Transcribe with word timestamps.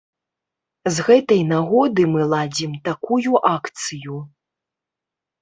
З 0.95 1.03
гэтай 1.09 1.41
нагоды 1.51 2.07
мы 2.15 2.21
ладзім 2.33 2.73
такую 2.89 3.31
акцыю. 3.53 4.17